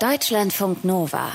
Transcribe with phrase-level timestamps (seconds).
[0.00, 1.28] Deutschlandfunk Nova.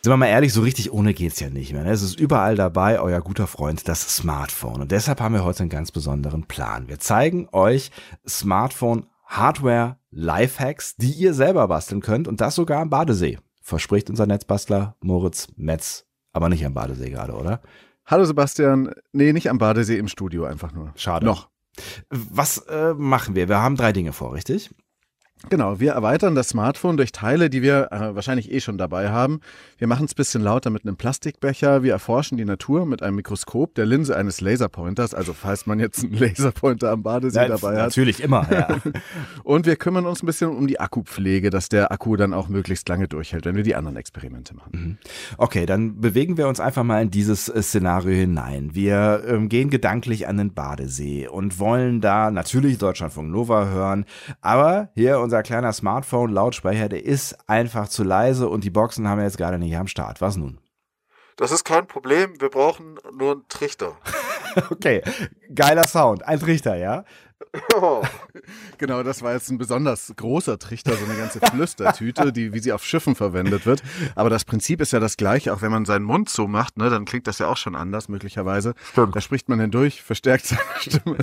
[0.00, 1.84] Sind wir mal ehrlich, so richtig ohne geht's ja nicht mehr.
[1.84, 1.90] ne?
[1.90, 4.80] Es ist überall dabei, euer guter Freund, das Smartphone.
[4.80, 6.88] Und deshalb haben wir heute einen ganz besonderen Plan.
[6.88, 7.90] Wir zeigen euch
[8.26, 13.38] Smartphone Hardware Lifehacks, die ihr selber basteln könnt und das sogar am Badesee.
[13.60, 16.06] Verspricht unser Netzbastler Moritz Metz.
[16.32, 17.60] Aber nicht am Badesee gerade, oder?
[18.06, 18.94] Hallo Sebastian.
[19.12, 20.90] Nee, nicht am Badesee im Studio, einfach nur.
[20.96, 21.26] Schade.
[21.26, 21.50] Noch.
[22.08, 23.50] Was äh, machen wir?
[23.50, 24.70] Wir haben drei Dinge vor, richtig?
[25.50, 29.40] Genau, wir erweitern das Smartphone durch Teile, die wir äh, wahrscheinlich eh schon dabei haben.
[29.78, 31.82] Wir machen es ein bisschen lauter mit einem Plastikbecher.
[31.82, 35.14] Wir erforschen die Natur mit einem Mikroskop der Linse eines Laserpointers.
[35.14, 37.88] Also falls man jetzt einen Laserpointer am Badesee Ja, dabei hat.
[37.88, 38.50] Natürlich immer.
[38.50, 38.78] Ja.
[39.44, 42.88] Und wir kümmern uns ein bisschen um die Akkupflege, dass der Akku dann auch möglichst
[42.88, 44.98] lange durchhält, wenn wir die anderen Experimente machen.
[45.36, 48.70] Okay, dann bewegen wir uns einfach mal in dieses äh, Szenario hinein.
[48.74, 54.06] Wir ähm, gehen gedanklich an den Badesee und wollen da natürlich Deutschlandfunk Nova hören,
[54.40, 59.24] aber hier unser kleiner Smartphone-Lautsprecher, der ist einfach zu leise und die Boxen haben wir
[59.24, 60.20] jetzt gerade nicht am Start.
[60.20, 60.60] Was nun?
[61.36, 62.40] Das ist kein Problem.
[62.40, 63.96] Wir brauchen nur einen Trichter.
[64.70, 65.02] Okay,
[65.54, 66.26] geiler Sound.
[66.26, 67.04] Ein Trichter, ja?
[68.78, 72.72] Genau, das war jetzt ein besonders großer Trichter, so eine ganze Flüstertüte, die, wie sie
[72.72, 73.82] auf Schiffen verwendet wird.
[74.14, 76.90] Aber das Prinzip ist ja das gleiche, auch wenn man seinen Mund so macht, ne,
[76.90, 78.74] dann klingt das ja auch schon anders, möglicherweise.
[78.92, 79.16] Stimmt.
[79.16, 81.18] Da spricht man hindurch, verstärkt seine Stimme.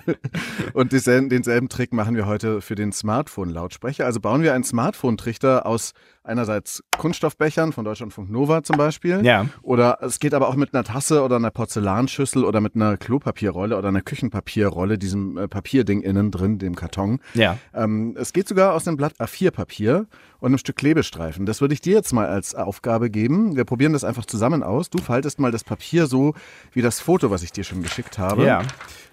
[0.74, 4.06] Und dieselben, denselben Trick machen wir heute für den Smartphone-Lautsprecher.
[4.06, 9.26] Also bauen wir einen Smartphone-Trichter aus einerseits Kunststoffbechern von Deutschlandfunk Nova zum Beispiel.
[9.26, 9.48] Ja.
[9.62, 13.78] Oder es geht aber auch mit einer Tasse oder einer Porzellanschüssel oder mit einer Klopapierrolle
[13.78, 17.20] oder einer Küchenpapierrolle, diesem äh, Papierding innen drin, dem Karton.
[17.34, 17.58] Ja.
[17.74, 20.06] Ähm, es geht sogar aus einem Blatt A4-Papier
[20.40, 21.46] und einem Stück Klebestreifen.
[21.46, 23.56] Das würde ich dir jetzt mal als Aufgabe geben.
[23.56, 24.90] Wir probieren das einfach zusammen aus.
[24.90, 26.34] Du faltest mal das Papier so
[26.74, 28.46] wie das Foto, was ich dir schon geschickt habe.
[28.46, 28.62] Ja.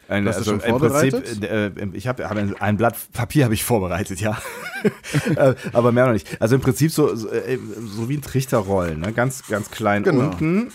[0.09, 1.45] Ein, Hast also schon Prinzip, vorbereitet?
[1.45, 4.37] äh, äh, ich habe hab ein, ein Blatt Papier habe ich vorbereitet, ja.
[5.37, 6.41] Äh, Aber mehr noch nicht.
[6.41, 9.13] Also im Prinzip so, so, äh, so wie ein Trichterrollen, ne?
[9.13, 10.31] ganz, ganz klein Genau.
[10.31, 10.73] unten.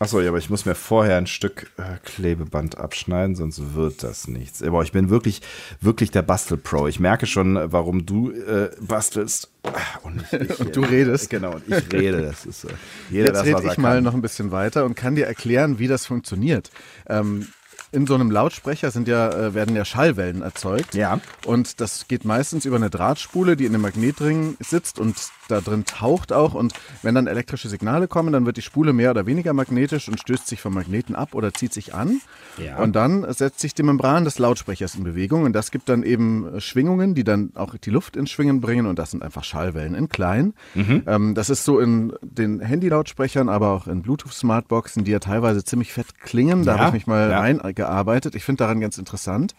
[0.00, 4.26] Achso, ja, aber ich muss mir vorher ein Stück äh, Klebeband abschneiden, sonst wird das
[4.26, 4.62] nichts.
[4.62, 5.40] Aber ich bin wirklich,
[5.80, 6.88] wirklich der Bastelpro.
[6.88, 9.50] Ich merke schon, äh, warum du äh, bastelst.
[9.62, 9.70] Ah,
[10.02, 11.30] Und, ich, ich, Und du redest.
[11.30, 12.22] Genau, und ich rede.
[12.22, 12.68] Das ist äh,
[13.10, 14.04] jeder Jetzt rede ich mal kann.
[14.04, 16.70] noch ein bisschen weiter und kann dir erklären, wie das funktioniert.
[17.08, 17.46] Ähm,
[17.92, 20.94] in so einem Lautsprecher sind ja, äh, werden ja Schallwellen erzeugt.
[20.96, 21.20] Ja.
[21.46, 25.14] Und das geht meistens über eine Drahtspule, die in einem Magnetring sitzt und
[25.48, 26.54] da drin taucht auch.
[26.54, 30.20] Und wenn dann elektrische Signale kommen, dann wird die Spule mehr oder weniger magnetisch und
[30.20, 32.20] stößt sich vom Magneten ab oder zieht sich an.
[32.58, 32.78] Ja.
[32.78, 35.44] Und dann setzt sich die Membran des Lautsprechers in Bewegung.
[35.44, 38.86] Und das gibt dann eben äh, Schwingungen, die dann auch die Luft ins Schwingen bringen.
[38.86, 40.54] Und das sind einfach Schallwellen in klein.
[40.74, 41.02] Mhm.
[41.06, 45.92] Ähm, das ist so in den Handylautsprechern, aber auch in Bluetooth-Smartboxen, die ja teilweise ziemlich
[45.92, 46.64] fett klingen.
[46.64, 47.40] Da Ja, habe ich mich mal ja.
[47.40, 48.34] reingearbeitet.
[48.34, 49.54] Ich finde daran ganz interessant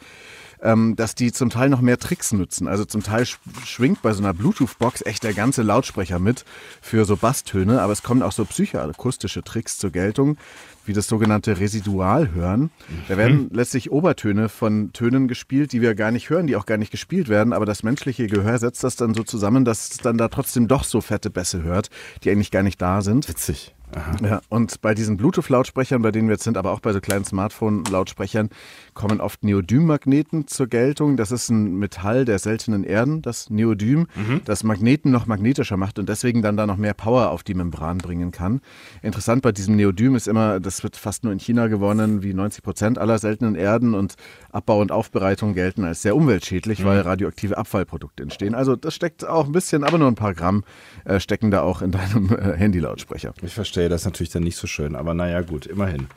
[0.62, 2.68] ähm, dass die zum Teil noch mehr Tricks nutzen.
[2.68, 6.46] Also zum Teil sch schwingt bei so einer Bluetooth-Box echt der ganze Lautsprecher mit
[6.82, 10.38] für so Basstöne, aber es kommen auch so psychoakustische Tricks zur Geltung,
[10.86, 12.72] wie das sogenannte Residualhören.
[13.08, 16.78] Da werden letztlich Obertöne von Tönen gespielt, die wir gar nicht hören, die auch gar
[16.78, 20.18] nicht gespielt werden, aber das menschliche Gehör setzt das dann so zusammen, dass es dann
[20.18, 21.90] da trotzdem doch so fette Bässe hört,
[22.24, 23.28] die eigentlich gar nicht da sind.
[23.28, 23.75] Witzig.
[23.96, 24.16] Aha.
[24.22, 27.24] Ja, und bei diesen Bluetooth-Lautsprechern, bei denen wir jetzt sind, aber auch bei so kleinen
[27.24, 28.50] Smartphone-Lautsprechern,
[28.94, 31.16] kommen oft Neodym-Magneten zur Geltung.
[31.16, 34.08] Das ist ein Metall der seltenen Erden, das Neodym,
[34.44, 38.00] das Magneten noch magnetischer macht und deswegen dann da noch mehr Power auf die Membran
[38.00, 38.60] bringen kann.
[39.02, 42.64] Interessant bei diesem Neodym ist immer, das wird fast nur in China gewonnen, wie 90
[42.64, 44.16] Prozent aller seltenen Erden und
[44.52, 48.56] Abbau und Aufbereitung gelten als sehr umweltschädlich, weil radioaktive Abfallprodukte entstehen.
[48.56, 50.64] Also das steckt auch ein bisschen, aber nur ein paar Gramm
[51.06, 53.34] äh, stecken da auch in deinem äh, Handy-Lautsprecher.
[53.42, 56.08] Ich verstehe, das ist natürlich dann nicht so schön, aber naja, gut, immerhin.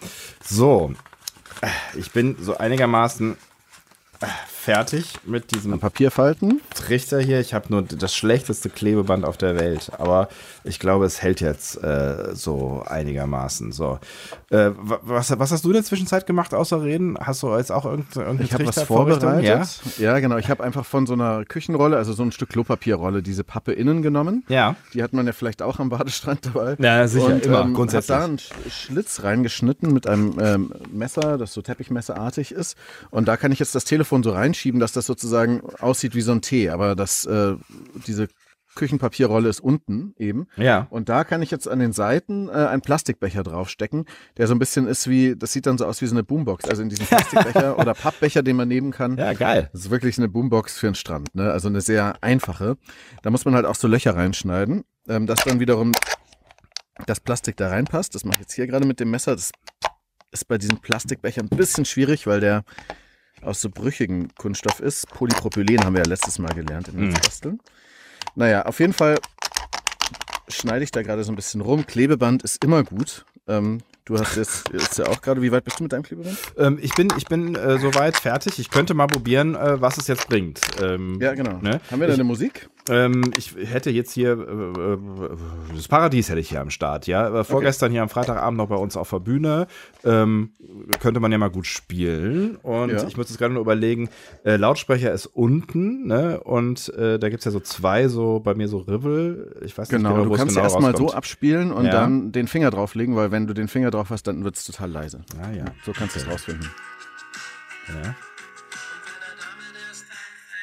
[0.42, 0.92] So,
[1.94, 3.36] ich bin so einigermaßen
[4.72, 6.60] fertig mit diesem Papierfalten.
[6.74, 7.40] Trichter hier.
[7.40, 10.28] Ich habe nur das schlechteste Klebeband auf der Welt, aber
[10.62, 13.72] ich glaube, es hält jetzt äh, so einigermaßen.
[13.72, 13.98] So,
[14.50, 17.16] äh, wa- was, was hast du in der Zwischenzeit gemacht, außer reden?
[17.18, 19.42] Hast du jetzt auch irgendeine, irgendeine Ich habe was vorbereitet.
[19.98, 20.12] Ja.
[20.12, 20.36] Ja, genau.
[20.36, 24.02] Ich habe einfach von so einer Küchenrolle, also so ein Stück Klopapierrolle, diese Pappe innen
[24.02, 24.44] genommen.
[24.48, 24.76] Ja.
[24.92, 26.76] Die hat man ja vielleicht auch am Badestrand dabei.
[26.78, 28.14] Ja, sicher, Und, immer, ähm, grundsätzlich.
[28.14, 32.76] Hat da einen Sch- Schlitz reingeschnitten mit einem ähm, Messer, das so Teppichmesserartig ist.
[33.10, 36.32] Und da kann ich jetzt das Telefon so reinschieben, dass das sozusagen aussieht wie so
[36.32, 36.70] ein T.
[36.70, 37.54] Aber das, äh,
[38.06, 38.28] diese
[38.74, 40.46] Küchenpapierrolle ist unten eben.
[40.56, 40.86] Ja.
[40.90, 44.04] Und da kann ich jetzt an den Seiten äh, einen Plastikbecher draufstecken,
[44.36, 46.66] der so ein bisschen ist wie, das sieht dann so aus wie so eine Boombox.
[46.66, 49.16] Also in diesem Plastikbecher oder Pappbecher, den man nehmen kann.
[49.16, 49.68] Ja, geil.
[49.72, 51.50] Das ist wirklich eine Boombox für den Strand, ne?
[51.50, 52.76] Also eine sehr einfache.
[53.22, 55.92] Da muss man halt auch so Löcher reinschneiden, ähm, dass dann wiederum
[57.06, 58.14] das Plastik da reinpasst.
[58.14, 59.34] Das mache ich jetzt hier gerade mit dem Messer.
[59.34, 59.50] Das
[60.30, 62.64] ist bei diesen Plastikbechern ein bisschen schwierig, weil der
[63.42, 65.08] aus so brüchigen Kunststoff ist.
[65.10, 67.12] Polypropylen haben wir ja letztes Mal gelernt in Mhm.
[67.14, 67.60] den Basteln.
[68.34, 69.18] Naja, auf jeden Fall
[70.48, 71.86] schneide ich da gerade so ein bisschen rum.
[71.86, 73.24] Klebeband ist immer gut.
[73.46, 76.36] Ähm, du hast jetzt, jetzt ja auch gerade, wie weit bist du mit deinem Klebeband?
[76.56, 78.58] Ähm, ich bin, ich bin äh, soweit fertig.
[78.58, 80.60] Ich könnte mal probieren, äh, was es jetzt bringt.
[80.82, 81.58] Ähm, Ja, genau.
[81.60, 81.80] Ne?
[81.90, 82.68] Haben wir da eine Musik?
[82.90, 84.98] Ähm, ich hätte jetzt hier äh, äh,
[85.76, 87.40] das Paradies hätte ich hier am Start, ja.
[87.40, 89.66] Äh, Vorgestern hier am Freitagabend noch bei uns auf der Bühne.
[90.04, 90.52] Ähm,
[91.00, 92.56] könnte man ja mal gut spielen.
[92.62, 93.06] Und Ja.
[93.06, 94.08] ich muss jetzt gerade nur überlegen,
[94.44, 96.40] äh, Lautsprecher ist unten, ne?
[96.40, 99.54] Und äh, da gibt es ja so zwei, so bei mir so Rivel.
[99.64, 101.92] Ich weiß nicht Genau, genau, du wo es kannst genau erstmal so abspielen und Ja.
[101.92, 104.90] dann den Finger drauflegen, weil wenn du den Finger drauf hast, dann wird es total
[104.90, 105.24] leise.
[105.42, 105.64] Ah, ja.
[105.84, 106.70] So kannst du es rausfinden.
[107.88, 108.14] ja.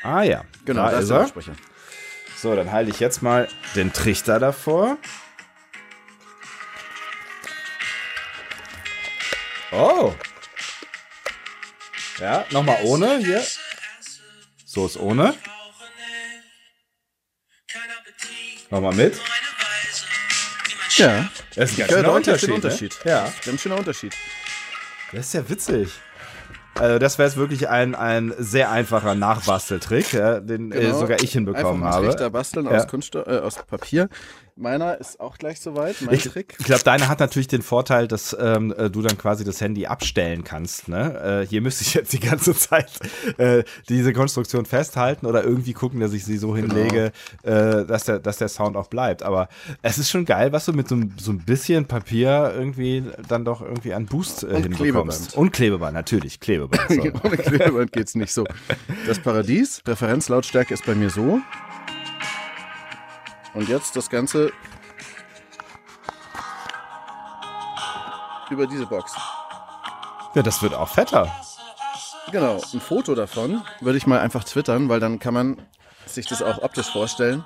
[0.03, 1.21] Ah ja, Genau, da da ist der er.
[1.23, 1.53] Lautsprecher.
[2.37, 4.97] So, dann halte ich jetzt mal den Trichter davor.
[9.71, 10.13] Oh.
[12.19, 13.43] Ja, nochmal ohne hier.
[14.65, 15.33] So ist ohne.
[18.69, 19.19] Nochmal mit.
[20.97, 22.49] Ja, Das ist ein ganz ja schöner Unterschied.
[22.49, 22.99] den Unterschied.
[23.05, 23.11] Ne?
[23.11, 24.13] Ja, Ganz schöner Unterschied.
[25.11, 25.89] das ist ja witzig.
[26.77, 30.99] Also das wäre jetzt wirklich ein, ein sehr einfacher Nachbasteltrick, ja, den äh, Genau.
[30.99, 32.05] sogar ich hinbekommen Einfach habe.
[32.07, 32.71] Trichter basteln Ja.
[32.77, 34.09] aus, Kunststoff, äh, aus Papier.
[34.57, 36.55] Meiner ist auch gleich soweit, mein Ich, Trick.
[36.57, 39.85] ich glaube, deine hat natürlich den Vorteil, dass ähm, äh, du dann quasi das Handy
[39.85, 40.87] abstellen kannst.
[40.87, 41.41] Ne?
[41.43, 42.89] Äh, hier müsste ich jetzt die ganze Zeit
[43.37, 47.11] äh, diese Konstruktion festhalten oder irgendwie gucken, dass ich sie so hinlege,
[47.43, 49.23] äh, dass, der, dass der Sound auch bleibt.
[49.23, 49.49] Aber
[49.81, 53.61] es ist schon geil, was du mit so, so ein bisschen Papier irgendwie dann doch
[53.61, 54.77] irgendwie an Boost äh, hinbekommst.
[54.77, 55.33] Klebeband.
[55.35, 56.39] Und Klebeband, natürlich.
[56.39, 56.64] Klebeband.
[56.89, 57.01] So.
[57.23, 58.45] Ohne Klebeband geht's nicht so.
[59.07, 61.41] Das Paradies, Referenzlautstärke ist bei mir so.
[63.53, 64.51] Und jetzt das Ganze
[68.49, 69.13] über diese Box.
[70.35, 71.33] ja, das wird auch fetter.
[72.31, 75.61] Genau, ein Foto davon würde ich mal einfach twittern, weil dann kann man
[76.05, 77.43] sich das auch optisch vorstellen.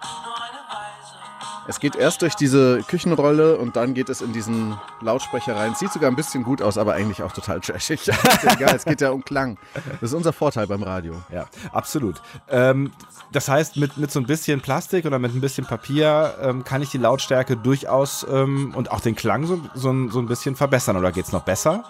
[1.69, 5.75] Es geht erst durch diese Küchenrolle und dann geht es in diesen Lautsprecher rein.
[5.75, 8.09] Sieht sogar ein bisschen gut aus, aber eigentlich auch total trashig.
[8.43, 9.59] Egal, es geht ja um Klang.
[10.01, 11.13] Das ist unser Vorteil beim Radio.
[11.31, 12.23] Ja, absolut.
[12.49, 12.91] Ähm,
[13.31, 16.81] das heißt, mit, mit so ein bisschen Plastik oder mit ein bisschen Papier ähm, kann
[16.81, 20.97] ich die Lautstärke durchaus ähm, und auch den Klang so, so, so ein bisschen verbessern.
[20.97, 21.83] Oder geht's noch besser?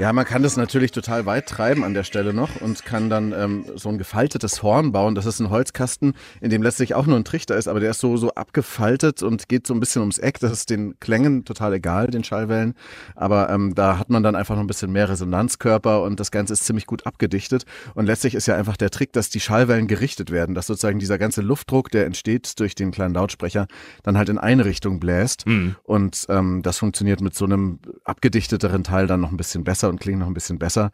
[0.00, 3.34] Ja, man kann das natürlich total weit treiben an der Stelle noch und kann dann
[3.34, 5.14] ähm, so ein gefaltetes Horn bauen.
[5.14, 7.98] Das ist ein Holzkasten, in dem letztlich auch nur ein Trichter ist, aber der ist
[7.98, 10.40] so, so abgefaltet und geht so ein bisschen ums Eck.
[10.40, 12.72] Das ist den Klängen total egal, den Schallwellen.
[13.14, 16.54] Aber ähm, da hat man dann einfach noch ein bisschen mehr Resonanzkörper und das Ganze
[16.54, 17.66] ist ziemlich gut abgedichtet.
[17.94, 21.18] Und letztlich ist ja einfach der Trick, dass die Schallwellen gerichtet werden, dass sozusagen dieser
[21.18, 23.66] ganze Luftdruck, der entsteht durch den kleinen Lautsprecher,
[24.02, 25.44] dann halt in eine Richtung bläst.
[25.82, 30.00] Und ähm, das funktioniert mit so einem abgedichteteren Teil dann noch ein bisschen besser und
[30.00, 30.90] klingt noch ein bisschen besser.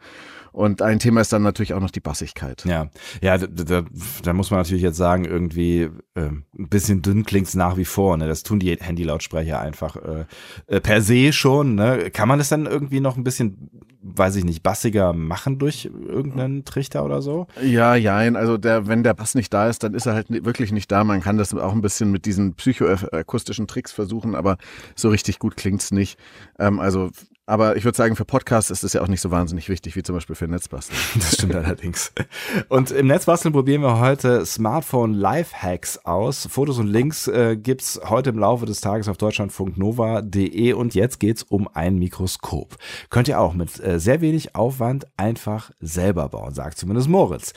[0.57, 2.65] Und ein Thema ist dann natürlich auch noch die Bassigkeit.
[2.65, 2.89] Ja,
[3.21, 3.83] ja, da, da,
[4.23, 8.17] da muss man natürlich jetzt sagen, irgendwie ähm, ein bisschen dünn klingt's nach wie vor.
[8.17, 8.27] Ne?
[8.27, 10.25] Das tun die Handylautsprecher einfach äh,
[10.65, 11.75] äh, per se schon.
[11.75, 12.09] Ne?
[12.09, 13.69] Kann man das dann irgendwie noch ein bisschen,
[14.01, 17.45] weiß ich nicht, bassiger machen durch irgendeinen Trichter oder so?
[17.61, 20.71] Ja, ja, also der, wenn der Bass nicht da ist, dann ist er halt wirklich
[20.71, 21.03] nicht da.
[21.03, 24.57] Man kann das auch ein bisschen mit diesen psychoakustischen Tricks versuchen, aber
[24.95, 26.17] so richtig gut klingt's nicht.
[26.57, 27.11] Ähm, also,
[27.47, 30.03] aber ich würde sagen, für Podcasts ist es ja auch nicht so wahnsinnig wichtig, wie
[30.03, 30.99] zum Beispiel für Netzbasteln.
[31.15, 32.11] Das stimmt allerdings.
[32.67, 36.45] Und im Netzbasteln probieren wir heute Smartphone Lifehacks aus.
[36.51, 41.43] Fotos und Links äh, gibt's heute im Laufe des Tages auf deutschlandfunknova.de und jetzt geht's
[41.43, 42.75] um ein Mikroskop.
[43.09, 47.53] Könnt ihr auch mit äh, sehr wenig Aufwand einfach selber bauen, sagt zumindest Moritz.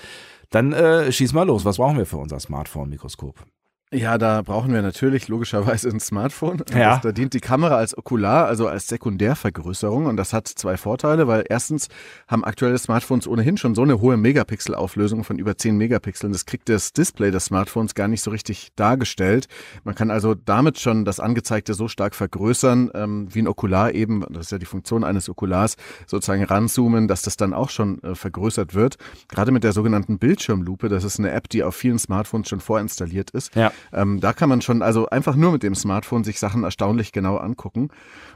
[0.51, 1.65] Dann äh, schieß mal los.
[1.65, 3.45] Was brauchen wir für unser Smartphone-Mikroskop?
[3.93, 6.63] Ja, da brauchen wir natürlich logischerweise ein Smartphone.
[6.71, 6.95] Ja.
[6.95, 10.07] Das, da dient die Kamera als Okular, also als Sekundärvergrößerung.
[10.07, 11.89] Und das hat zwei Vorteile, weil erstens
[12.29, 16.33] haben aktuelle Smartphones ohnehin schon so eine hohe Megapixel-Auflösung von über 10 Megapixeln.
[16.33, 19.49] Das kriegt das Display des Smartphones gar nicht so richtig dargestellt.
[19.83, 24.25] Man kann also damit schon das Angezeigte so stark vergrößern, ähm, wie ein Okular eben,
[24.31, 28.15] das ist ja die Funktion eines Okulars, sozusagen ranzoomen, dass das dann auch schon äh,
[28.15, 28.97] vergrößert wird.
[29.29, 33.31] Gerade mit der sogenannten Bildschirmlupe, das ist eine App, die auf vielen Smartphones schon vorinstalliert
[33.31, 33.55] ist.
[33.57, 33.73] Ja.
[33.93, 37.37] Ähm, da kann man schon also einfach nur mit dem Smartphone sich Sachen erstaunlich genau
[37.37, 37.89] angucken.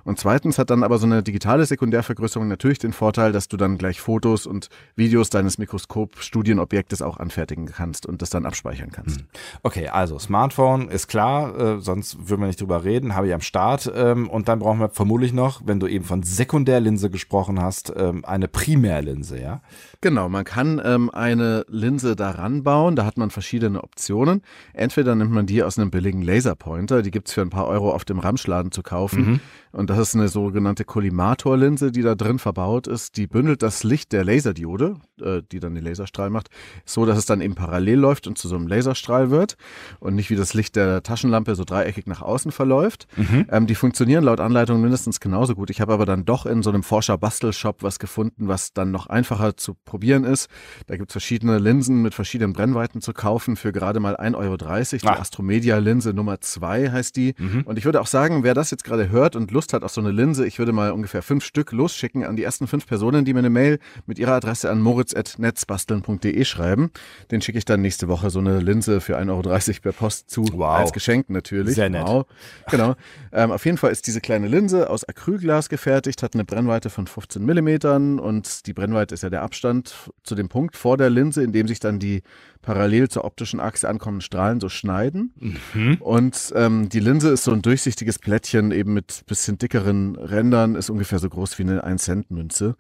[0.05, 3.79] Und zweitens hat dann aber so eine digitale Sekundärvergrößerung natürlich den Vorteil, dass du dann
[3.79, 9.21] gleich Fotos und Videos deines Mikroskop-Studienobjektes auch anfertigen kannst und das dann abspeichern kannst.
[9.63, 13.41] Okay, also Smartphone ist klar, äh, sonst würden wir nicht drüber reden, habe ich am
[13.41, 13.91] Start.
[13.95, 18.25] Ähm, und dann brauchen wir vermutlich noch, wenn du eben von Sekundärlinse gesprochen hast, ähm,
[18.25, 19.63] eine Primärlinse, ja?
[20.01, 24.43] Genau, man kann ähm, eine Linse daran bauen, da hat man verschiedene Optionen.
[24.75, 27.03] Entweder nimmt man die aus einem billigen Laserpointer.
[27.03, 29.27] Die gibt's für ein paar Euro auf dem Ramschladen zu kaufen.
[29.27, 29.41] Mhm.
[29.75, 33.17] Und das ist eine sogenannte Kollimatorlinse, die da drin verbaut ist.
[33.17, 36.49] Die bündelt das Licht der Laserdiode, äh, die dann den Laserstrahl macht,
[36.85, 39.57] so dass es dann eben parallel läuft und zu so einem Laserstrahl wird
[39.99, 43.09] und nicht wie das Licht der Taschenlampe so dreieckig nach außen verläuft.
[43.17, 43.47] Mhm.
[43.51, 45.71] Ähm, die funktionieren laut Anleitung mindestens genauso gut.
[45.71, 49.57] Ich habe aber dann doch in so einem Forscher-Bastel-Shop was gefunden, was dann noch einfacher
[49.57, 50.49] zu probieren ist.
[50.87, 54.57] Da gibt's verschiedene Linsen mit verschiedenen Brennweiten zu kaufen für gerade mal 1,30 Euro.
[54.57, 55.35] Die Ah.
[55.35, 57.35] Astromedia-Linse Nummer 2 heißt die.
[57.39, 57.63] Mhm.
[57.63, 60.01] Und ich würde auch sagen, wer das jetzt gerade hört und Lust hat auf so
[60.01, 63.33] eine Linse, ich würde mal ungefähr fünf Stück losschicken an die ersten fünf Personen, die
[63.33, 66.91] mir eine Mail mit ihrer Adresse an moritz.netzbasteln.de schreiben.
[67.31, 70.45] Den schicke ich dann nächste Woche so eine Linse für 1,30 Euro per Post zu.
[70.53, 70.79] Wow.
[70.79, 71.75] Als Geschenk natürlich.
[71.75, 72.07] Sehr nett.
[72.07, 72.27] Wow.
[72.71, 72.95] Genau.
[73.33, 77.07] Ähm, auf jeden Fall ist diese kleine Linse aus Acrylglas gefertigt, hat eine Brennweite von
[77.07, 81.43] 15 Millimetern und die Brennweite ist ja der Abstand zu dem Punkt vor der Linse,
[81.43, 82.23] in dem sich dann die
[82.65, 85.14] parallel zur optischen Achse ankommenden Strahlen so schneiden.
[85.15, 85.97] Mhm.
[86.01, 90.91] Und ähm, die Linse ist so ein durchsichtiges Plättchen, eben mit bisschen dickeren Rändern, ist
[90.91, 92.77] ungefähr so groß wie eine 1-Cent-Münze.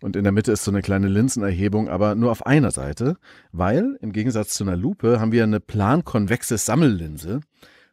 [0.00, 3.16] Und in der Mitte ist so eine kleine Linsenerhebung, aber nur auf einer Seite,
[3.52, 7.40] weil im Gegensatz zu einer Lupe haben wir eine plankonvexe Sammellinse.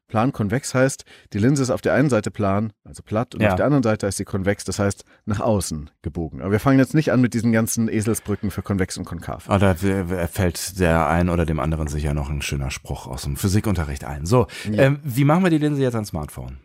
[0.07, 3.49] Plankonvex heißt, die Linse ist auf der einen Seite plan, also platt, und Ja.
[3.49, 6.41] auf der anderen Seite ist sie konvex, das heißt nach außen gebogen.
[6.41, 9.49] Aber wir fangen jetzt nicht an mit diesen ganzen Eselsbrücken für konvex und konkav.
[9.49, 13.35] Ah, da fällt der einen oder dem anderen sicher noch ein schöner Spruch aus dem
[13.35, 14.25] Physikunterricht ein.
[14.25, 16.57] So, ähm, wie machen wir die Linse jetzt ans Smartphone?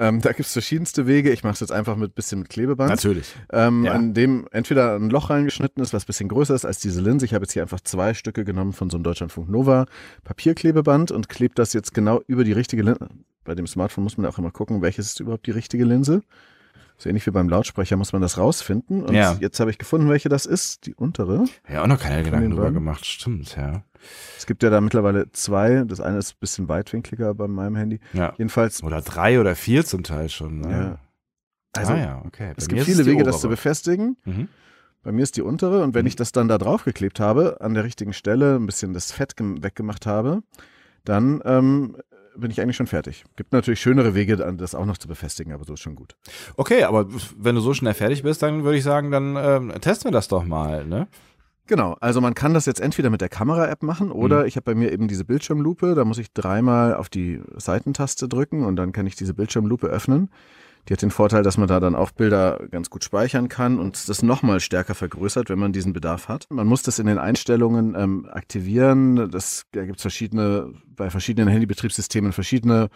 [0.00, 1.30] Ähm, da gibt's verschiedenste Wege.
[1.32, 2.88] Ich mache es jetzt einfach mit bisschen mit Klebeband.
[2.90, 3.34] Natürlich.
[3.52, 3.92] ähm, Ja.
[3.92, 7.26] an dem entweder ein Loch reingeschnitten ist, was ein bisschen größer ist als diese Linse.
[7.26, 9.86] Ich habe jetzt hier einfach zwei Stücke genommen von so einem Deutschlandfunk Nova
[10.24, 13.08] Papierklebeband und klebe das jetzt genau über die richtige Linse.
[13.44, 16.22] Bei dem Smartphone muss man auch immer gucken, welches ist überhaupt die richtige Linse.
[17.00, 19.04] So ähnlich wie beim Lautsprecher muss man das rausfinden.
[19.04, 19.36] Und Ja.
[19.40, 20.84] jetzt habe ich gefunden, welche das ist.
[20.86, 21.44] Die untere.
[21.72, 23.06] Ja, auch noch keine Gedanken drüber gemacht.
[23.06, 23.84] Stimmt, ja.
[24.36, 25.84] Es gibt ja da mittlerweile zwei.
[25.86, 28.00] Das eine ist ein bisschen weitwinkliger bei meinem Handy.
[28.12, 28.34] Ja.
[28.36, 30.60] Jedenfalls, Oder drei oder vier zum Teil schon.
[30.60, 30.70] Ne?
[30.70, 30.98] Ja.
[31.80, 32.48] also ah ja, okay.
[32.48, 33.56] Bei es gibt viele Wege, das zu obere.
[33.56, 34.16] befestigen.
[34.24, 34.48] Mhm.
[35.04, 37.74] Bei mir ist die untere und wenn ich das dann da drauf geklebt habe, an
[37.74, 40.42] der richtigen Stelle ein bisschen das Fett gem- weggemacht habe,
[41.04, 41.96] dann ähm,
[42.40, 43.24] bin ich eigentlich schon fertig.
[43.36, 46.16] Gibt natürlich schönere Wege, das auch noch zu befestigen, aber so ist schon gut.
[46.56, 50.08] Okay, aber wenn du so schnell fertig bist, dann würde ich sagen, dann ähm, testen
[50.08, 51.08] wir das doch mal, ne?
[51.66, 54.74] Genau, also man kann das jetzt entweder mit der Kamera-App machen oder ich habe bei
[54.74, 59.06] mir eben diese Bildschirmlupe, da muss ich dreimal auf die Seitentaste drücken und dann kann
[59.06, 60.30] ich diese Bildschirmlupe öffnen.
[60.88, 64.08] Die hat den Vorteil, dass man da dann auch Bilder ganz gut speichern kann und
[64.08, 66.46] das nochmal stärker vergrößert, wenn man diesen Bedarf hat.
[66.48, 69.30] Man muss das in den Einstellungen ähm, aktivieren.
[69.30, 72.88] Das, da gibt es verschiedene, bei verschiedenen Handybetriebssystemen verschiedene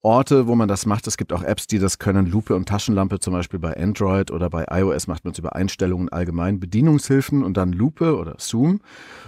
[0.00, 1.06] Orte, wo man das macht.
[1.06, 2.26] Es gibt auch Apps, die das können.
[2.26, 6.08] Lupe und Taschenlampe zum Beispiel bei Android oder bei iOS macht man es über Einstellungen
[6.08, 8.80] allgemein, Bedienungshilfen und dann Lupe oder Zoom.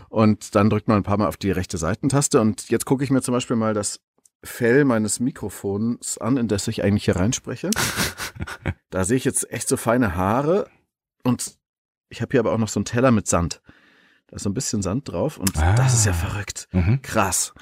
[0.09, 2.41] Und dann drückt man ein paar Mal auf die rechte Seitentaste.
[2.41, 4.01] Und jetzt gucke ich mir zum Beispiel mal das
[4.43, 7.71] Fell meines Mikrofons an, in das ich eigentlich hier reinspreche.
[8.91, 10.69] da sehe ich jetzt echt so feine Haare
[11.25, 11.57] und
[12.09, 13.61] ich habe hier aber auch noch so einen Teller mit Sand.
[14.29, 15.75] Da ist so ein bisschen Sand drauf und Ah.
[15.75, 16.69] das ist ja verrückt.
[16.73, 17.03] Mhm.
[17.03, 17.53] Krass.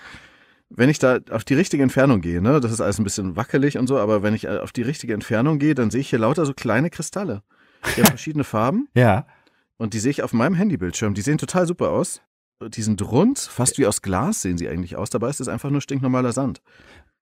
[0.71, 3.79] Wenn ich da auf die richtige Entfernung gehe, ne, das ist alles ein bisschen wackelig
[3.79, 6.19] und so, aber wenn ich äh, auf die richtige Entfernung gehe, dann sehe ich hier
[6.19, 7.43] lauter so kleine Kristalle.
[7.97, 9.27] Die haben verschiedene Farben Ja.
[9.79, 11.15] und die sehe ich auf meinem Handybildschirm.
[11.15, 12.21] Die sehen total super aus.
[12.61, 15.11] Die sind rund, fast wie aus Glas sehen sie eigentlich aus.
[15.11, 16.61] Dabei ist es einfach nur stinknormaler Sand.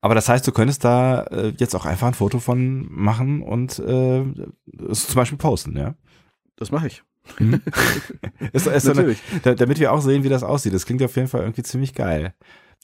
[0.00, 3.78] Aber das heißt, du könntest da äh, jetzt auch einfach ein Foto von machen und
[3.78, 4.22] äh,
[4.88, 5.94] es zum Beispiel posten, ja?
[6.56, 7.02] Das mache ich.
[8.52, 9.22] Ist, ist so eine, Natürlich.
[9.42, 10.72] da, damit wir auch sehen, wie das aussieht.
[10.72, 12.34] Das klingt auf jeden Fall irgendwie ziemlich geil.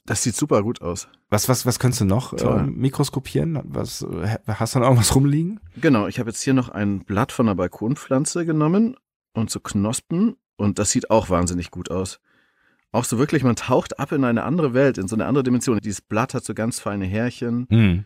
[0.05, 1.07] Das sieht super gut aus.
[1.29, 3.61] Was, was, was könntest du noch ähm, mikroskopieren?
[3.63, 5.61] Was, äh, hast du noch irgendwas rumliegen?
[5.77, 8.97] Genau, ich habe jetzt hier noch ein Blatt von einer Balkonpflanze genommen
[9.33, 12.19] und so Knospen und das sieht auch wahnsinnig gut aus.
[12.93, 15.79] Auch so wirklich, man taucht ab in eine andere Welt, in so eine andere Dimension.
[15.79, 18.05] Dieses Blatt hat so ganz feine Härchen Hm.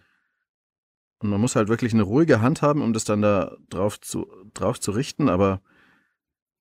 [1.19, 4.27] und man muss halt wirklich eine ruhige Hand haben, um das dann da drauf zu,
[4.53, 5.61] drauf zu richten, aber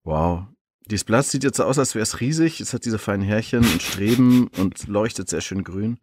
[0.04, 0.44] wow.
[0.88, 2.60] Dieses Blatt sieht jetzt so aus, als wäre es riesig.
[2.60, 5.98] Es hat diese feinen Härchen und Streben und leuchtet sehr schön grün.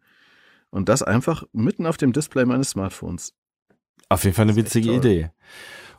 [0.70, 3.32] Und das einfach mitten auf dem Display meines Smartphones.
[4.10, 4.92] Auf jeden Fall eine witzige.
[4.92, 5.30] Idee.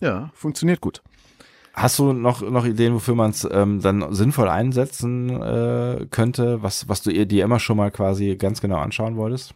[0.01, 1.01] Ja, funktioniert gut.
[1.75, 6.87] Hast du noch, noch Ideen, wofür man es ähm, dann sinnvoll einsetzen äh, könnte, was,
[6.87, 9.53] was du dir immer schon mal quasi ganz genau anschauen wolltest?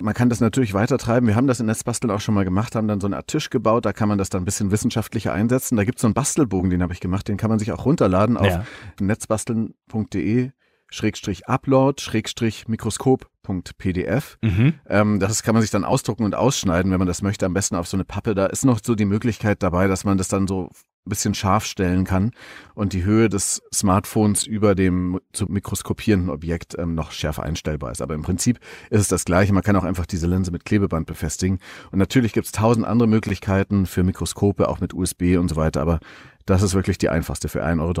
[0.00, 1.26] Man kann das natürlich weiter treiben.
[1.26, 3.50] Wir haben das in Netzbasteln auch schon mal gemacht, haben dann so eine Art Tisch
[3.50, 5.76] gebaut, da kann man das dann ein bisschen wissenschaftlicher einsetzen.
[5.76, 7.84] Da gibt es so einen Bastelbogen, den habe ich gemacht, den kann man sich auch
[7.84, 8.64] runterladen auf Ja.
[9.00, 10.50] netzbasteln.de
[10.90, 14.38] Schrägstrich Upload, Schrägstrich Mikroskop.pdf.
[14.42, 14.74] Mhm.
[14.88, 17.44] Ähm, das kann man sich dann ausdrucken und ausschneiden, wenn man das möchte.
[17.44, 18.34] Am besten auf so eine Pappe.
[18.34, 20.70] Da ist noch so die Möglichkeit dabei, dass man das dann so
[21.08, 22.32] bisschen scharf stellen kann
[22.74, 28.02] und die Höhe des Smartphones über dem zu mikroskopierenden Objekt ähm, noch schärfer einstellbar ist.
[28.02, 28.58] Aber im Prinzip
[28.90, 29.52] ist es das gleiche.
[29.52, 31.58] Man kann auch einfach diese Linse mit Klebeband befestigen.
[31.90, 35.80] Und natürlich gibt es tausend andere Möglichkeiten für Mikroskope, auch mit USB und so weiter.
[35.80, 36.00] Aber
[36.46, 37.94] das ist wirklich die einfachste für 1,30 Euro.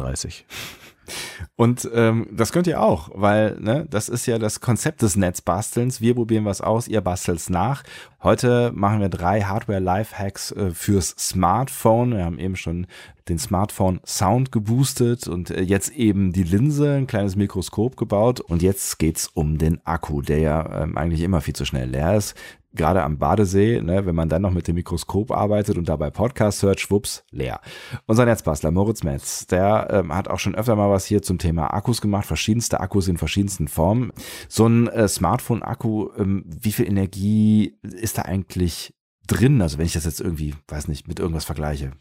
[1.56, 6.00] Und ähm, das könnt ihr auch, weil ne, das ist ja das Konzept des Netzbastelns.
[6.00, 7.82] Wir probieren was aus, ihr bastelt's nach.
[8.22, 12.16] Heute machen wir drei Hardware-Lifehacks äh, fürs Smartphone.
[12.16, 12.86] Wir haben eben schon
[13.28, 18.40] den Smartphone-Sound geboostet und äh, jetzt eben die Linse, ein kleines Mikroskop gebaut.
[18.40, 22.16] Und jetzt geht's um den Akku, der ja ähm, eigentlich immer viel zu schnell leer
[22.16, 22.34] ist
[22.74, 26.62] gerade am Badesee, ne, wenn man dann noch mit dem Mikroskop arbeitet und dabei Podcast
[26.62, 27.60] hört, schwupps, leer.
[28.06, 31.72] Unser Netzbastler Moritz Metz, der ähm, hat auch schon öfter mal was hier zum Thema
[31.74, 34.12] Akkus gemacht, verschiedenste Akkus in verschiedensten Formen.
[34.48, 38.94] So ein äh, Smartphone-Akku, ähm, wie viel Energie ist da eigentlich
[39.26, 39.62] drin?
[39.62, 41.92] Also wenn ich das jetzt irgendwie, weiß nicht, mit irgendwas vergleiche.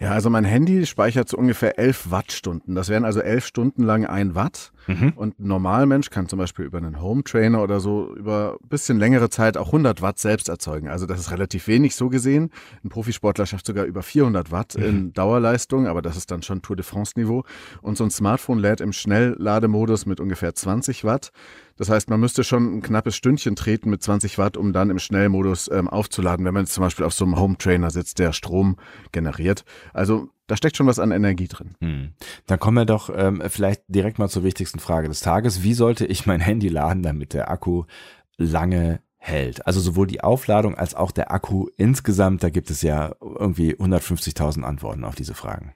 [0.00, 2.76] Ja, also mein Handy speichert so ungefähr 11 Wattstunden.
[2.76, 4.72] Das wären also 11 Stunden lang ein Watt.
[4.86, 5.12] Mhm.
[5.16, 8.98] Und ein Normalmensch kann zum Beispiel über einen Home Trainer oder so über ein bisschen
[8.98, 10.88] längere Zeit auch 100 Watt selbst erzeugen.
[10.88, 12.50] Also das ist relativ wenig so gesehen.
[12.84, 14.84] Ein Profisportler schafft sogar über 400 Watt mhm.
[14.84, 17.42] in Dauerleistung, aber das ist dann schon Tour de France Niveau.
[17.82, 21.32] Und so ein Smartphone lädt im Schnelllademodus mit ungefähr 20 Watt.
[21.78, 24.98] Das heißt, man müsste schon ein knappes Stündchen treten mit 20 Watt, um dann im
[24.98, 28.32] Schnellmodus ähm, aufzuladen, wenn man jetzt zum Beispiel auf so einem Home Trainer sitzt, der
[28.32, 28.76] Strom
[29.12, 29.64] generiert.
[29.94, 31.76] Also da steckt schon was an Energie drin.
[31.80, 32.12] Hm.
[32.46, 35.62] Dann kommen wir doch ähm, vielleicht direkt mal zur wichtigsten Frage des Tages.
[35.62, 37.84] Wie sollte ich mein Handy laden, damit der Akku
[38.36, 39.66] lange hält.
[39.66, 44.62] Also sowohl die Aufladung als auch der Akku insgesamt, da gibt es ja irgendwie 150.000
[44.62, 45.74] Antworten auf diese Fragen.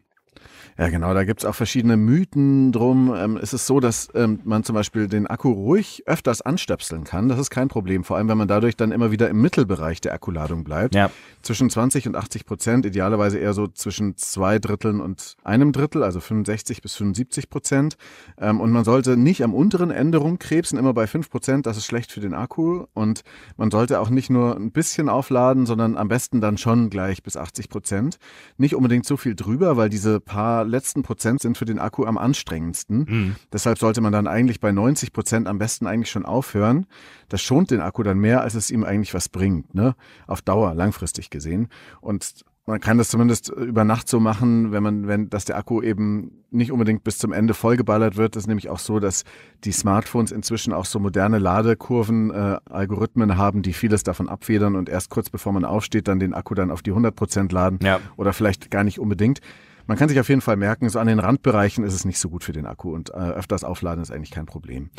[0.79, 3.15] Ja, genau, da gibt's auch verschiedene Mythen drum.
[3.15, 7.29] Ähm, es ist so, dass ähm, man zum Beispiel den Akku ruhig öfters anstöpseln kann.
[7.29, 10.15] Das ist kein Problem, vor allem wenn man dadurch dann immer wieder im Mittelbereich der
[10.15, 10.95] Akkuladung bleibt.
[10.95, 11.11] Ja.
[11.43, 16.21] Zwischen 20 und 80 Prozent, idealerweise eher so zwischen zwei Dritteln und einem Drittel, also
[16.21, 17.97] 65 bis 75 Prozent.
[18.39, 21.87] Ähm, und man sollte nicht am unteren Ende rumkrebsen, immer bei 5 Prozent, das ist
[21.87, 22.87] schlecht für den Akku.
[22.95, 23.23] Und
[23.57, 27.37] man sollte auch nicht nur ein bisschen aufladen, sondern am besten dann schon gleich bis
[27.37, 28.19] 80 Prozent.
[28.57, 32.19] Nicht unbedingt so viel drüber, weil diese paar letzten Prozent sind für den Akku am
[32.19, 33.07] anstrengendsten.
[33.09, 33.37] Mhm.
[33.53, 36.87] Deshalb sollte man dann eigentlich bei 90 Prozent am besten eigentlich schon aufhören.
[37.29, 39.95] Das schont den Akku dann mehr, als es ihm eigentlich was bringt, ne?
[40.27, 41.69] Auf Dauer, langfristig gesehen.
[42.01, 45.83] Und man kann das zumindest über Nacht so machen, wenn man, wenn, dass der Akku
[45.83, 48.37] eben nicht unbedingt bis zum Ende vollgeballert wird.
[48.37, 49.25] Das ist nämlich auch so, dass
[49.65, 54.89] die Smartphones inzwischen auch so moderne Ladekurven, äh, Algorithmen haben, die vieles davon abfedern und
[54.89, 57.81] erst kurz bevor man aufsteht, dann den Akku dann auf die 100 Prozent laden.
[57.83, 58.01] Ja.
[58.17, 59.41] Oder vielleicht gar nicht unbedingt.
[59.87, 62.29] Man kann sich auf jeden Fall merken, so an den Randbereichen ist es nicht so
[62.29, 64.91] gut für den Akku und äh, öfters aufladen ist eigentlich kein Problem.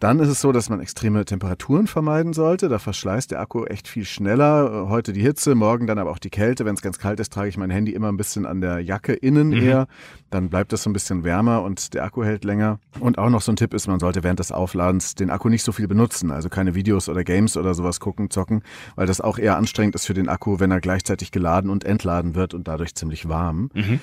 [0.00, 2.68] Dann ist es so, dass man extreme Temperaturen vermeiden sollte.
[2.68, 4.86] Da verschleißt der Akku echt viel schneller.
[4.86, 6.64] Äh, heute die Hitze, morgen dann aber auch die Kälte.
[6.64, 9.12] Wenn es ganz kalt ist, trage ich mein Handy immer ein bisschen an der Jacke
[9.12, 9.62] innen mhm.
[9.62, 9.86] eher.
[10.30, 12.78] Dann bleibt es so ein bisschen wärmer und der Akku hält länger.
[13.00, 15.62] Und auch noch so ein Tipp ist, man sollte während des Aufladens den Akku nicht
[15.62, 16.30] so viel benutzen.
[16.30, 18.62] Also keine Videos oder Games oder sowas gucken, zocken,
[18.94, 22.34] weil das auch eher anstrengend ist für den Akku, wenn er gleichzeitig geladen und entladen
[22.34, 23.70] wird und dadurch ziemlich warm.
[23.74, 24.00] Mhm.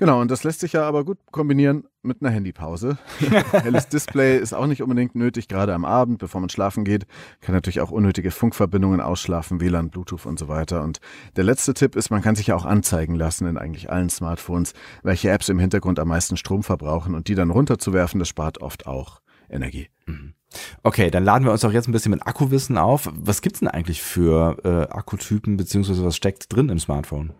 [0.00, 2.96] Genau, und das lässt sich ja aber gut kombinieren mit einer Handypause.
[3.52, 7.06] Helles Display ist auch nicht unbedingt nötig, gerade am Abend, bevor man schlafen geht.
[7.42, 10.82] Kann natürlich auch unnötige Funkverbindungen ausschlafen, WLAN, Bluetooth und so weiter.
[10.82, 11.00] Und
[11.36, 14.72] der letzte Tipp ist, man kann sich ja auch anzeigen lassen in eigentlich allen Smartphones,
[15.02, 18.86] welche Apps im Hintergrund am meisten Strom verbrauchen und die dann runterzuwerfen, das spart oft
[18.86, 19.88] auch Energie.
[20.06, 20.32] Mhm.
[20.82, 23.10] Okay, dann laden wir uns doch jetzt ein bisschen mit Akkuwissen auf.
[23.12, 27.34] Was gibt's denn eigentlich für äh, Akkutypen, beziehungsweise was steckt drin im Smartphone?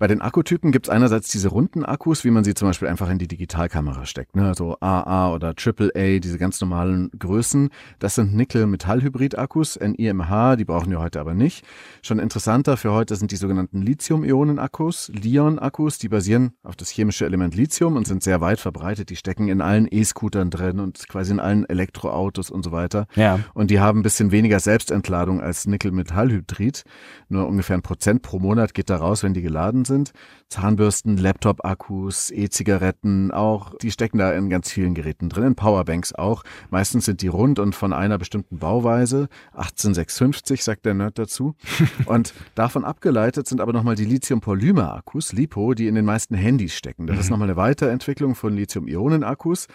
[0.00, 3.10] Bei den Akkutypen gibt es einerseits diese runden Akkus, wie man sie zum Beispiel einfach
[3.10, 4.34] in die Digitalkamera steckt.
[4.34, 4.46] Ne?
[4.46, 7.68] Also AA oder AAA, diese ganz normalen Größen.
[7.98, 11.66] Das sind Nickel-Metall-Hybrid-Akkus, NIMH, die brauchen wir heute aber nicht.
[12.00, 17.54] Schon interessanter für heute sind die sogenannten Lithium-Ionen-Akkus, Lion-Akkus, die basieren auf das chemische Element
[17.54, 19.10] Lithium und sind sehr weit verbreitet.
[19.10, 23.06] Die stecken in allen E-Scootern drin und quasi in allen Elektroautos und so weiter.
[23.16, 23.40] Ja.
[23.52, 26.84] Und die haben ein bisschen weniger Selbstentladung als Nickel-Metall-Hybrid.
[27.28, 30.12] Nur ungefähr ein Prozent pro Monat geht da raus, wenn die geladen sind sind.
[30.50, 36.42] Zahnbürsten, Laptop-Akkus, E-Zigaretten auch, die stecken da in ganz vielen Geräten drin, in Powerbanks auch.
[36.70, 39.28] Meistens sind die rund und von einer bestimmten Bauweise.
[39.54, 41.54] 18650 sagt der Nerd dazu.
[42.06, 47.06] und davon abgeleitet sind aber nochmal die Lithium-Polymer-Akkus, LiPo, die in den meisten Handys stecken.
[47.06, 47.20] Das mhm.
[47.20, 49.68] ist nochmal eine Weiterentwicklung von Lithium-Ionen-Akkus.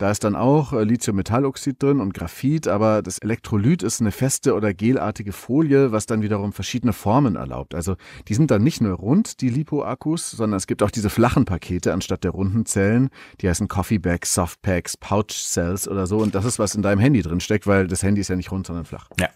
[0.00, 4.54] Da ist dann auch äh, Lithiummetalloxid drin und Graphit, aber das Elektrolyt ist eine feste
[4.54, 7.74] oder gelartige Folie, was dann wiederum verschiedene Formen erlaubt.
[7.74, 11.44] Also die sind dann nicht nur rund, die Lipo-Akkus, sondern es gibt auch diese flachen
[11.44, 13.10] Pakete anstatt der runden Zellen.
[13.40, 16.18] Die heißen Coffee Bags, Softpacks, Pouch Cells oder so.
[16.18, 18.52] Und das ist, was in deinem Handy drin steckt, weil das Handy ist ja nicht
[18.52, 19.08] rund, sondern flach.
[19.18, 19.28] Ja.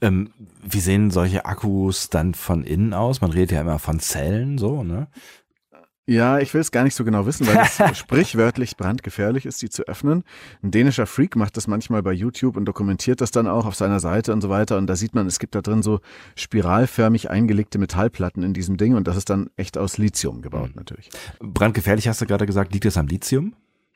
[0.00, 0.30] Ähm,
[0.62, 3.20] wie sehen solche Akkus dann von innen aus?
[3.20, 5.08] Man redet ja immer von Zellen, so, ne?
[6.08, 9.68] Ja, ich will es gar nicht so genau wissen, weil es sprichwörtlich brandgefährlich ist, die
[9.68, 10.22] zu öffnen.
[10.62, 13.98] Ein dänischer Freak macht das manchmal bei YouTube und dokumentiert das dann auch auf seiner
[13.98, 14.78] Seite und so weiter.
[14.78, 16.00] Und da sieht man, es gibt da drin so
[16.36, 20.76] spiralförmig eingelegte Metallplatten in diesem Ding und das ist dann echt aus Lithium gebaut mhm.
[20.76, 21.10] natürlich.
[21.40, 23.54] Brandgefährlich hast du gerade gesagt, liegt es am Lithium?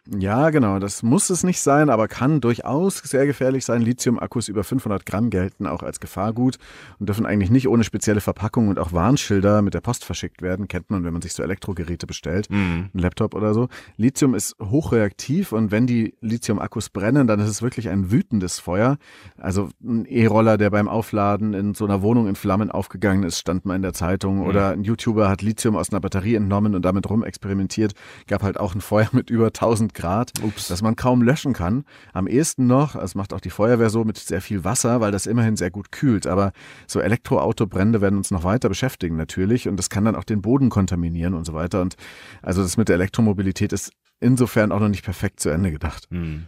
[0.09, 0.79] Ja, genau.
[0.79, 3.83] Das muss es nicht sein, aber kann durchaus sehr gefährlich sein.
[3.83, 6.57] Lithium-Akkus über 500 Gramm gelten auch als Gefahrgut
[6.99, 10.69] und dürfen eigentlich nicht ohne spezielle Verpackung und auch Warnschilder mit der Post verschickt werden.
[10.69, 12.89] Kennt man, wenn man sich so Elektrogeräte bestellt, mhm.
[12.95, 13.69] ein Laptop oder so.
[13.99, 18.97] Lithium ist hochreaktiv und wenn die Lithium-Akkus brennen, dann ist es wirklich ein wütendes Feuer.
[19.37, 23.67] Also ein E-Roller, der beim Aufladen in so einer Wohnung in Flammen aufgegangen ist, stand
[23.67, 24.39] mal in der Zeitung.
[24.39, 24.47] Mhm.
[24.47, 27.93] Oder ein YouTuber hat Lithium aus einer Batterie entnommen und damit rumexperimentiert.
[28.27, 30.69] Gab halt auch ein Feuer mit über 1000 Grad, Ups.
[30.69, 31.85] dass man kaum löschen kann.
[32.13, 35.27] Am ehesten noch, das macht auch die Feuerwehr so, mit sehr viel Wasser, weil das
[35.27, 36.27] immerhin sehr gut kühlt.
[36.27, 36.53] Aber
[36.87, 40.71] so Elektroautobrände werden uns noch weiter beschäftigen natürlich und das kann dann auch den Boden
[40.71, 41.81] kontaminieren und so weiter.
[41.83, 41.97] Und
[42.43, 46.07] also das mit der Elektromobilität ist insofern auch noch nicht perfekt zu Ende gedacht.
[46.11, 46.47] Hm.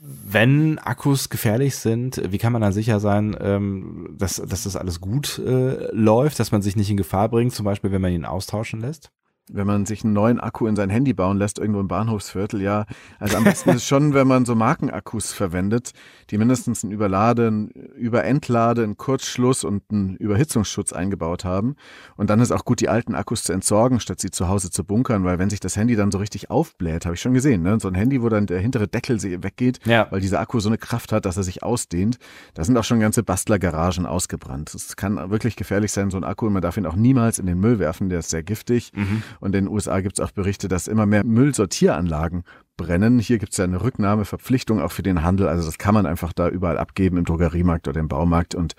[0.00, 5.00] Wenn Akkus gefährlich sind, wie kann man dann sicher sein, ähm, dass, dass das alles
[5.00, 8.24] gut äh, läuft, dass man sich nicht in Gefahr bringt, zum Beispiel wenn man ihn
[8.26, 9.10] austauschen lässt?
[9.50, 12.84] Wenn man sich einen neuen Akku in sein Handy bauen lässt, irgendwo im Bahnhofsviertel, ja.
[13.18, 15.92] Also am besten ist schon, wenn man so Markenakkus verwendet,
[16.30, 21.76] die mindestens einen Überlade, einen Überentlade, einen Kurzschluss und einen Überhitzungsschutz eingebaut haben.
[22.16, 24.84] Und dann ist auch gut, die alten Akkus zu entsorgen, statt sie zu Hause zu
[24.84, 27.78] bunkern, weil wenn sich das Handy dann so richtig aufbläht, habe ich schon gesehen, ne?
[27.80, 30.08] so ein Handy, wo dann der hintere Deckel weggeht, ja.
[30.10, 32.18] weil dieser Akku so eine Kraft hat, dass er sich ausdehnt,
[32.54, 34.74] da sind auch schon ganze Bastlergaragen ausgebrannt.
[34.74, 37.46] Es kann wirklich gefährlich sein, so ein Akku, und man darf ihn auch niemals in
[37.46, 38.92] den Müll werfen, der ist sehr giftig.
[38.94, 39.22] Mhm.
[39.40, 42.44] Und in den USA gibt es auch Berichte, dass immer mehr Müllsortieranlagen
[42.76, 43.18] brennen.
[43.18, 45.48] Hier gibt es ja eine Rücknahmeverpflichtung auch für den Handel.
[45.48, 48.74] Also das kann man einfach da überall abgeben im Drogeriemarkt oder im Baumarkt und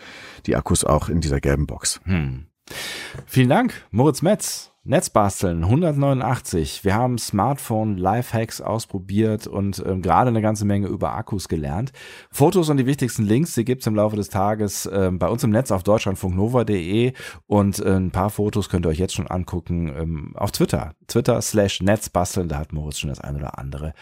[0.46, 2.00] die Akkus auch in dieser gelben Box.
[2.04, 2.46] Hm.
[3.26, 4.72] Vielen Dank, Moritz Metz.
[4.88, 6.86] Netzbasteln 189.
[6.86, 11.92] Wir haben Smartphone Lifehacks ausprobiert und ähm, gerade eine ganze Menge über Akkus gelernt.
[12.32, 15.50] Fotos und die wichtigsten Links, die gibt's im Laufe des Tages ähm, bei uns im
[15.50, 17.12] Netz auf deutschlandfunknova.de
[17.48, 20.94] und äh, ein paar Fotos könnt ihr euch jetzt schon angucken ähm, auf Twitter.
[21.08, 23.94] Twitter slash Netzbasteln, da hat Moritz schon das ein oder andere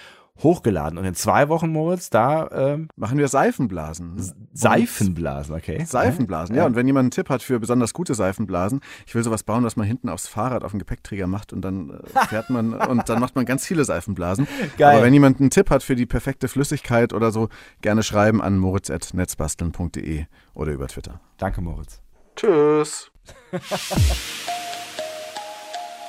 [0.44, 0.98] hochgeladen.
[0.98, 4.34] Und in zwei Wochen, Moritz, da ähm, machen wir Seifenblasen.
[4.54, 5.86] Seifenblasen, okay.
[5.86, 6.64] Seifenblasen, ja.
[6.64, 6.68] ja.
[6.68, 9.76] Und wenn jemand einen Tipp hat für besonders gute Seifenblasen, ich will sowas bauen, was
[9.76, 13.20] man hinten aufs Fahrrad auf dem Gepäckträger macht und dann äh, fährt man und dann
[13.20, 14.48] macht man ganz viele Seifenblasen.
[14.78, 14.96] Geil.
[14.96, 17.50] Aber wenn jemand einen Tipp hat für die perfekte Flüssigkeit oder so,
[17.82, 21.22] gerne schreiben an moritz.netzbasteln.de oder über Twitter.
[21.38, 22.02] Danke, Moritz.
[22.36, 23.12] Tschüss.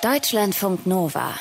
[0.02, 1.34] Deutschlandfunk Nova